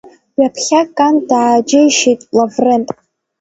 [0.39, 2.87] Ҩаԥхьа Кан дааџьеишьеит Лаврент.